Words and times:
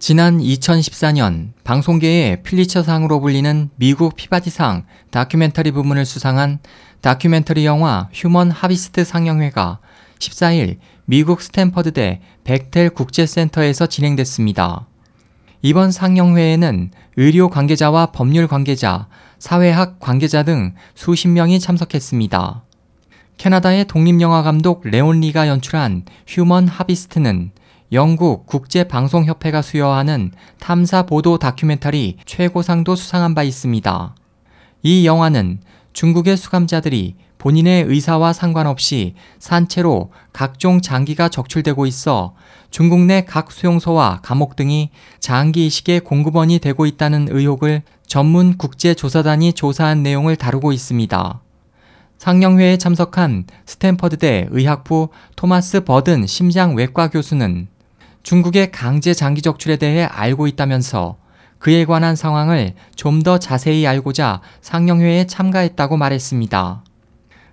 지난 0.00 0.38
2014년 0.38 1.52
방송계의 1.62 2.42
퓰리처상으로 2.42 3.20
불리는 3.20 3.68
미국 3.76 4.16
피바디상 4.16 4.86
다큐멘터리 5.10 5.72
부문을 5.72 6.06
수상한 6.06 6.58
다큐멘터리 7.02 7.66
영화 7.66 8.08
Human 8.10 8.50
Harvest 8.50 9.04
상영회가 9.04 9.78
14일 10.18 10.78
미국 11.04 11.42
스탠퍼드대 11.42 12.22
벡텔 12.44 12.88
국제센터에서 12.88 13.84
진행됐습니다. 13.84 14.86
이번 15.60 15.92
상영회에는 15.92 16.92
의료 17.18 17.50
관계자와 17.50 18.06
법률 18.06 18.48
관계자, 18.48 19.06
사회학 19.38 20.00
관계자 20.00 20.44
등 20.44 20.74
수십 20.94 21.28
명이 21.28 21.60
참석했습니다. 21.60 22.64
캐나다의 23.36 23.84
독립영화 23.84 24.44
감독 24.44 24.80
레온 24.82 25.20
리가 25.20 25.46
연출한 25.46 26.06
Human 26.26 26.68
Harvest는 26.68 27.52
영국 27.92 28.46
국제방송협회가 28.46 29.62
수여하는 29.62 30.30
탐사 30.60 31.02
보도 31.06 31.38
다큐멘터리 31.38 32.18
최고상도 32.24 32.94
수상한 32.94 33.34
바 33.34 33.42
있습니다. 33.42 34.14
이 34.84 35.06
영화는 35.06 35.58
중국의 35.92 36.36
수감자들이 36.36 37.16
본인의 37.38 37.84
의사와 37.88 38.32
상관없이 38.32 39.14
산채로 39.40 40.12
각종 40.32 40.80
장기가 40.80 41.30
적출되고 41.30 41.84
있어 41.86 42.34
중국 42.70 43.00
내 43.00 43.24
각 43.26 43.50
수용소와 43.50 44.20
감옥 44.22 44.54
등이 44.54 44.90
장기 45.18 45.66
이식의 45.66 46.00
공급원이 46.00 46.60
되고 46.60 46.86
있다는 46.86 47.26
의혹을 47.30 47.82
전문 48.06 48.56
국제조사단이 48.56 49.54
조사한 49.54 50.04
내용을 50.04 50.36
다루고 50.36 50.70
있습니다. 50.72 51.40
상영회에 52.18 52.76
참석한 52.76 53.46
스탠퍼드대 53.64 54.48
의학부 54.50 55.08
토마스 55.34 55.80
버든 55.84 56.26
심장외과 56.26 57.08
교수는 57.08 57.66
중국의 58.22 58.70
강제 58.70 59.14
장기 59.14 59.42
적출에 59.42 59.76
대해 59.76 60.04
알고 60.04 60.46
있다면서 60.46 61.16
그에 61.58 61.84
관한 61.84 62.16
상황을 62.16 62.74
좀 62.96 63.22
더 63.22 63.38
자세히 63.38 63.86
알고자 63.86 64.40
상영회에 64.62 65.26
참가했다고 65.26 65.96
말했습니다. 65.98 66.84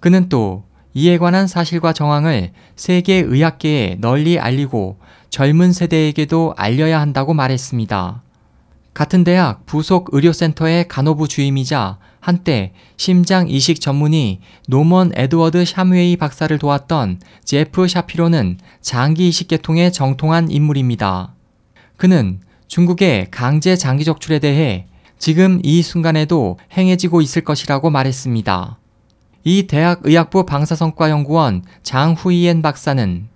그는 0.00 0.28
또 0.28 0.64
이에 0.94 1.18
관한 1.18 1.46
사실과 1.46 1.92
정황을 1.92 2.52
세계 2.76 3.16
의학계에 3.16 3.98
널리 4.00 4.38
알리고 4.38 4.98
젊은 5.28 5.72
세대에게도 5.72 6.54
알려야 6.56 7.00
한다고 7.00 7.34
말했습니다. 7.34 8.22
같은 8.94 9.24
대학 9.24 9.66
부속 9.66 10.08
의료센터의 10.12 10.88
간호부 10.88 11.28
주임이자 11.28 11.98
한때 12.18 12.72
심장 12.96 13.48
이식 13.48 13.80
전문의 13.80 14.40
노먼 14.68 15.12
에드워드 15.14 15.64
샴웨이 15.64 16.16
박사를 16.16 16.56
도왔던 16.58 17.20
제프 17.44 17.88
샤피로는 17.88 18.58
장기 18.80 19.28
이식 19.28 19.48
계통의 19.48 19.92
정통한 19.92 20.50
인물입니다. 20.50 21.34
그는 21.96 22.40
중국의 22.66 23.28
강제 23.30 23.76
장기 23.76 24.04
적출에 24.04 24.38
대해 24.38 24.86
지금 25.18 25.60
이 25.62 25.82
순간에도 25.82 26.58
행해지고 26.76 27.20
있을 27.20 27.42
것이라고 27.42 27.90
말했습니다. 27.90 28.78
이 29.44 29.66
대학의학부 29.66 30.44
방사성과연구원 30.44 31.64
장후이엔 31.82 32.62
박사는 32.62 33.28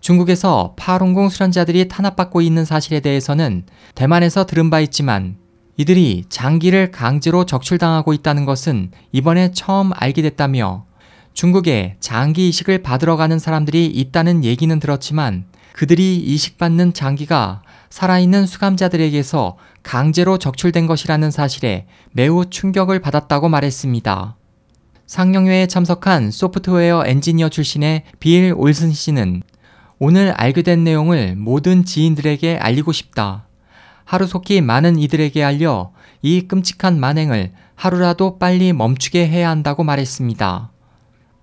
중국에서 0.00 0.74
파룬공 0.76 1.28
수련자들이 1.28 1.88
탄압받고 1.88 2.40
있는 2.40 2.64
사실에 2.64 3.00
대해서는 3.00 3.64
대만에서 3.94 4.46
들은 4.46 4.70
바 4.70 4.80
있지만 4.80 5.36
이들이 5.76 6.24
장기를 6.28 6.90
강제로 6.90 7.44
적출당하고 7.44 8.12
있다는 8.14 8.44
것은 8.44 8.92
이번에 9.12 9.50
처음 9.52 9.90
알게 9.94 10.22
됐다며 10.22 10.86
중국에 11.34 11.96
장기 12.00 12.48
이식을 12.48 12.82
받으러 12.82 13.16
가는 13.16 13.38
사람들이 13.38 13.86
있다는 13.86 14.42
얘기는 14.42 14.78
들었지만 14.80 15.44
그들이 15.74 16.16
이식받는 16.16 16.94
장기가 16.94 17.62
살아있는 17.90 18.46
수감자들에게서 18.46 19.58
강제로 19.82 20.38
적출된 20.38 20.86
것이라는 20.86 21.30
사실에 21.30 21.86
매우 22.12 22.46
충격을 22.46 23.00
받았다고 23.00 23.50
말했습니다. 23.50 24.36
상영회에 25.06 25.66
참석한 25.66 26.30
소프트웨어 26.30 27.04
엔지니어 27.06 27.50
출신의 27.50 28.04
빌 28.18 28.54
올슨 28.56 28.92
씨는 28.92 29.42
오늘 29.98 30.30
알게 30.32 30.60
된 30.60 30.84
내용을 30.84 31.36
모든 31.36 31.84
지인들에게 31.84 32.58
알리고 32.58 32.92
싶다. 32.92 33.46
하루속히 34.04 34.60
많은 34.60 34.98
이들에게 34.98 35.42
알려 35.42 35.92
이 36.20 36.42
끔찍한 36.42 37.00
만행을 37.00 37.52
하루라도 37.74 38.38
빨리 38.38 38.72
멈추게 38.74 39.26
해야 39.26 39.48
한다고 39.48 39.84
말했습니다. 39.84 40.70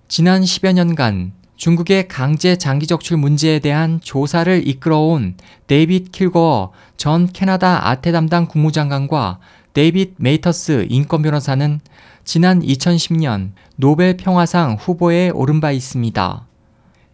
지난 0.06 0.42
10여 0.42 0.72
년간 0.72 1.32
중국의 1.56 2.08
강제 2.08 2.56
장기 2.56 2.86
적출 2.86 3.16
문제에 3.16 3.58
대한 3.58 4.00
조사를 4.00 4.66
이끌어온 4.68 5.36
데이빗 5.66 6.12
킬거어 6.12 6.72
전 6.96 7.26
캐나다 7.32 7.88
아태 7.88 8.12
담당 8.12 8.46
국무장관과 8.46 9.40
데이빗 9.72 10.14
메이터스 10.18 10.86
인권 10.90 11.22
변호사는 11.22 11.80
지난 12.24 12.60
2010년 12.60 13.52
노벨 13.76 14.16
평화상 14.16 14.76
후보에 14.78 15.30
오른 15.30 15.60
바 15.60 15.72
있습니다. 15.72 16.46